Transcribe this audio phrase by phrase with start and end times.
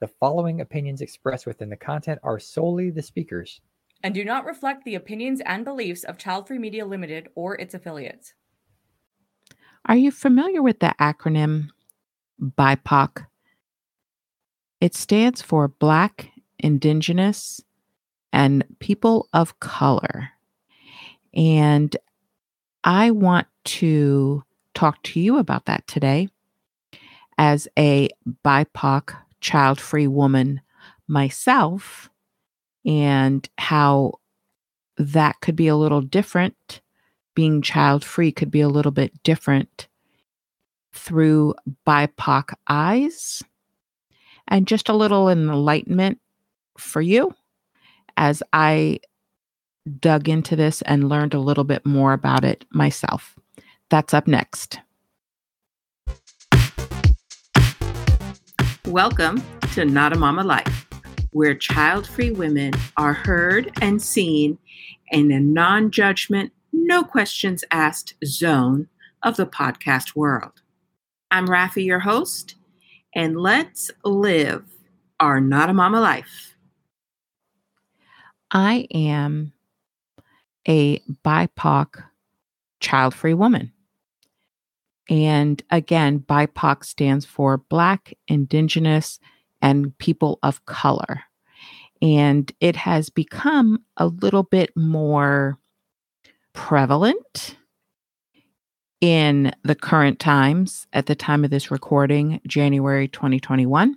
[0.00, 3.60] The following opinions expressed within the content are solely the speakers
[4.02, 7.74] and do not reflect the opinions and beliefs of Child Free Media Limited or its
[7.74, 8.34] affiliates.
[9.86, 11.70] Are you familiar with the acronym
[12.40, 13.26] BIPOC?
[14.80, 17.60] It stands for Black, Indigenous,
[18.32, 20.30] and People of Color.
[21.34, 21.96] And
[22.84, 24.44] I want to
[24.74, 26.28] talk to you about that today
[27.36, 28.10] as a
[28.44, 30.60] BIPOC child free woman
[31.06, 32.10] myself
[32.84, 34.14] and how
[34.96, 36.80] that could be a little different.
[37.34, 39.88] Being child free could be a little bit different
[40.92, 41.54] through
[41.86, 43.42] BIPOC eyes
[44.48, 46.18] and just a little enlightenment
[46.76, 47.34] for you
[48.16, 49.00] as I
[50.00, 53.36] dug into this and learned a little bit more about it myself.
[53.90, 54.80] That's up next.
[58.88, 59.42] Welcome
[59.74, 60.86] to Not a Momma Life,
[61.32, 64.56] where child free women are heard and seen
[65.10, 68.88] in a non judgment, no questions asked zone
[69.22, 70.62] of the podcast world.
[71.30, 72.54] I'm Raphie, your host,
[73.14, 74.64] and let's live
[75.20, 76.56] our Not a Momma life.
[78.50, 79.52] I am
[80.66, 82.04] a BIPOC
[82.80, 83.70] child free woman.
[85.08, 89.18] And again, BIPOC stands for Black, Indigenous,
[89.62, 91.22] and People of Color.
[92.02, 95.58] And it has become a little bit more
[96.52, 97.56] prevalent
[99.00, 103.96] in the current times at the time of this recording, January 2021.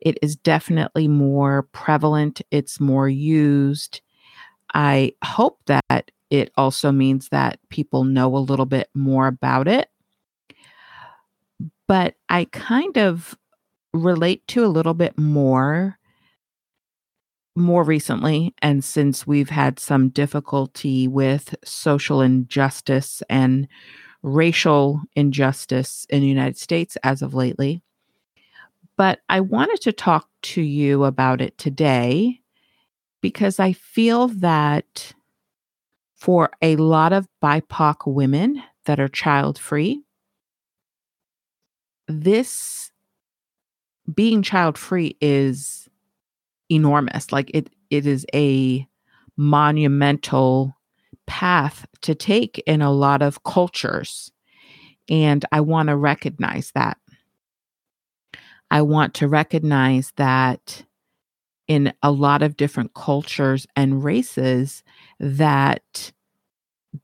[0.00, 4.00] It is definitely more prevalent, it's more used.
[4.74, 9.88] I hope that it also means that people know a little bit more about it
[11.88, 13.36] but I kind of
[13.92, 15.98] relate to a little bit more
[17.56, 23.66] more recently and since we've had some difficulty with social injustice and
[24.22, 27.82] racial injustice in the United States as of lately.
[28.96, 32.40] But I wanted to talk to you about it today
[33.20, 35.14] because I feel that
[36.14, 40.02] for a lot of BIPOC women that are child free,
[42.08, 42.90] this
[44.14, 45.88] being child free is
[46.70, 47.32] enormous.
[47.32, 48.86] Like it it is a
[49.36, 50.74] monumental
[51.26, 54.30] path to take in a lot of cultures.
[55.08, 56.98] And I want to recognize that.
[58.70, 60.84] I want to recognize that
[61.66, 64.82] in a lot of different cultures and races
[65.20, 66.12] that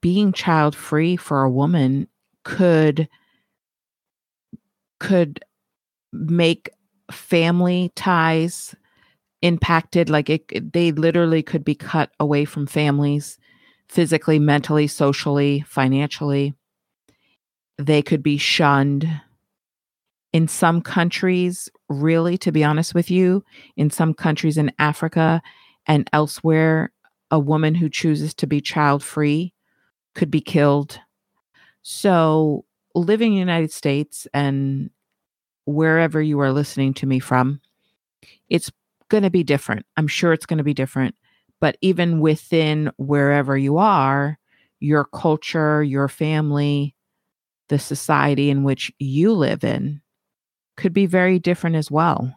[0.00, 2.08] being child free for a woman
[2.44, 3.08] could
[4.98, 5.44] could
[6.12, 6.70] make
[7.10, 8.74] family ties
[9.40, 13.38] impacted like it they literally could be cut away from families
[13.88, 16.54] physically mentally socially financially.
[17.78, 19.08] They could be shunned.
[20.32, 23.42] In some countries really to be honest with you
[23.76, 25.40] in some countries in Africa
[25.86, 26.92] and elsewhere
[27.30, 29.54] a woman who chooses to be child free
[30.14, 30.98] could be killed.
[31.82, 32.64] So
[32.98, 34.90] living in the United States and
[35.64, 37.60] wherever you are listening to me from,
[38.48, 38.70] it's
[39.08, 39.86] going to be different.
[39.96, 41.14] I'm sure it's going to be different.
[41.60, 44.38] But even within wherever you are,
[44.80, 46.94] your culture, your family,
[47.68, 50.00] the society in which you live in
[50.76, 52.32] could be very different as well.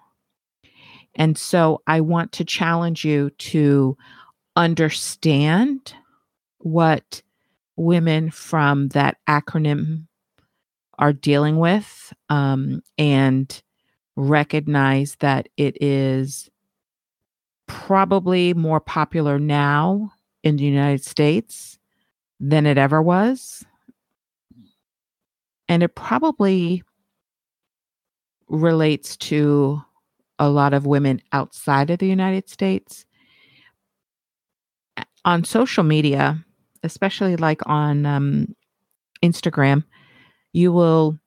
[1.16, 3.98] And so I want to challenge you to
[4.56, 5.94] understand
[6.60, 7.22] what
[7.76, 10.08] women from that acronym
[11.02, 13.62] are dealing with um, and
[14.16, 16.50] recognize that it is
[17.68, 20.14] probably more popular now
[20.44, 21.80] in the United States
[22.40, 23.66] than it ever was.
[25.68, 26.84] And it probably
[28.48, 29.82] relates to
[30.38, 33.06] a lot of women outside of the United States.
[35.24, 36.44] On social media,
[36.84, 38.56] especially like on um,
[39.24, 39.84] Instagram,
[40.54, 41.18] you will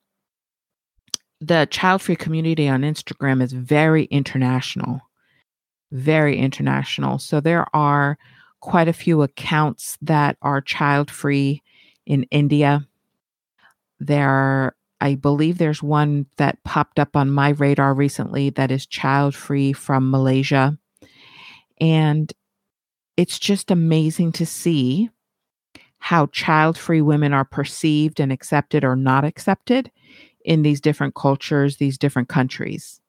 [1.41, 5.01] the child free community on Instagram is very international,
[5.93, 7.19] very international.
[7.19, 8.17] So there are
[8.61, 11.63] quite a few accounts that are child free
[12.07, 12.87] in India.
[14.01, 18.87] There, are, I believe there's one that popped up on my radar recently that is
[18.87, 20.79] child free from Malaysia.
[21.79, 22.33] And
[23.19, 25.11] it's just amazing to see
[26.05, 29.91] how child free women are perceived and accepted or not accepted
[30.45, 33.01] in these different cultures, these different countries.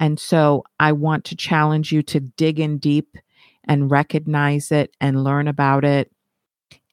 [0.00, 3.18] And so I want to challenge you to dig in deep
[3.64, 6.10] and recognize it and learn about it.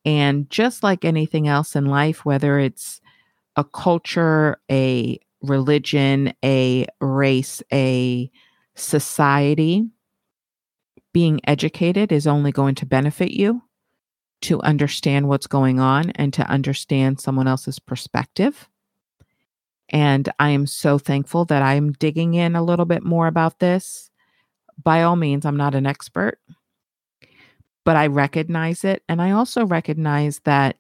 [0.04, 3.00] And just like anything else in life, whether it's
[3.56, 8.30] a culture, a religion, a race, a
[8.76, 9.88] society,
[11.14, 13.62] being educated is only going to benefit you
[14.44, 18.70] to understand what's going on and to understand someone else's perspective.
[19.90, 24.10] And I am so thankful that I'm digging in a little bit more about this.
[24.82, 26.40] By all means, I'm not an expert,
[27.86, 29.04] but I recognize it.
[29.08, 30.78] And I also recognize that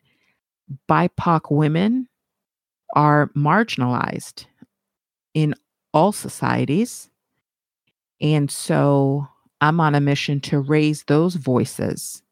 [0.89, 2.07] BIPOC women
[2.95, 4.45] are marginalized
[5.33, 5.53] in
[5.93, 7.09] all societies.
[8.19, 9.27] And so
[9.61, 12.23] I'm on a mission to raise those voices.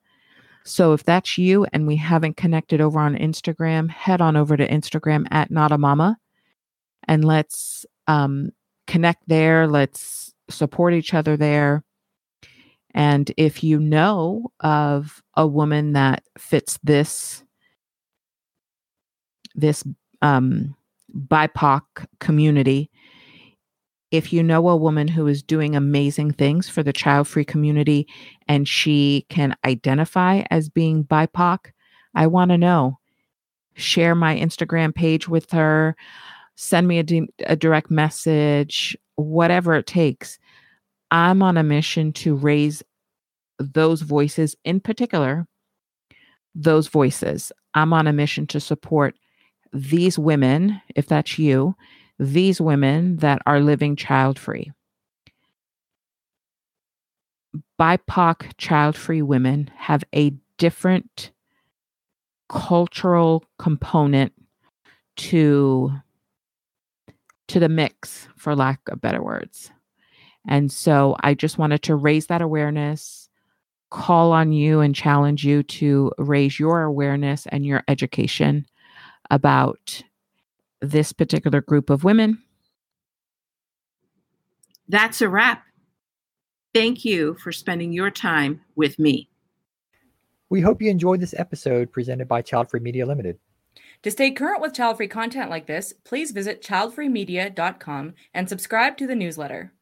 [0.63, 4.67] So if that's you and we haven't connected over on Instagram, head on over to
[4.67, 6.17] Instagram at Not a Momma
[7.07, 8.51] and let's um,
[8.87, 9.67] connect there.
[9.67, 11.83] Let's support each other there.
[12.93, 17.43] And if you know of a woman that fits this
[19.55, 19.83] this
[20.21, 20.75] um,
[21.27, 21.81] BIPOC
[22.19, 22.90] community,
[24.11, 28.07] if you know a woman who is doing amazing things for the child free community
[28.47, 31.71] and she can identify as being BIPOC,
[32.13, 32.99] I want to know.
[33.75, 35.95] Share my Instagram page with her,
[36.55, 40.37] send me a, di- a direct message, whatever it takes.
[41.09, 42.83] I'm on a mission to raise
[43.59, 45.47] those voices, in particular,
[46.53, 47.51] those voices.
[47.73, 49.15] I'm on a mission to support
[49.71, 51.75] these women, if that's you,
[52.21, 54.71] these women that are living child free.
[57.79, 61.31] BIPOC child free women have a different
[62.47, 64.33] cultural component
[65.17, 65.91] to
[67.47, 69.71] to the mix for lack of better words
[70.47, 73.29] and so i just wanted to raise that awareness
[73.89, 78.65] call on you and challenge you to raise your awareness and your education
[79.29, 80.03] about
[80.81, 82.41] this particular group of women.
[84.87, 85.63] That's a wrap.
[86.73, 89.29] Thank you for spending your time with me.
[90.49, 93.39] We hope you enjoyed this episode presented by Child Free Media Limited.
[94.03, 99.07] To stay current with child free content like this, please visit childfreemedia.com and subscribe to
[99.07, 99.73] the newsletter.